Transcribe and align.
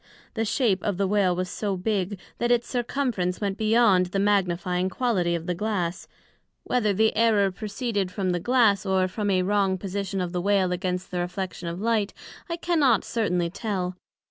the 0.33 0.43
shape 0.45 0.81
of 0.83 0.97
the 0.97 1.07
Whale 1.07 1.35
was 1.35 1.47
so 1.47 1.77
big, 1.77 2.17
that 2.39 2.49
its 2.49 2.67
Circumference 2.67 3.39
went 3.39 3.55
beyond 3.55 4.07
the 4.07 4.17
magnifying 4.17 4.89
quality 4.89 5.35
of 5.35 5.45
the 5.45 5.53
Glass; 5.53 6.07
whether 6.63 6.91
the 6.91 7.15
error 7.15 7.51
proceeded 7.51 8.11
from 8.11 8.31
the 8.31 8.39
Glass, 8.39 8.83
or 8.83 9.07
from 9.07 9.29
a 9.29 9.43
wrong 9.43 9.77
position 9.77 10.19
of 10.19 10.31
the 10.31 10.41
Whale 10.41 10.71
against 10.71 11.11
the 11.11 11.19
reflection 11.19 11.67
of 11.67 11.79
light, 11.79 12.15
I 12.49 12.57
cannot 12.57 13.03
certainly 13.03 13.51
tell. 13.51 13.95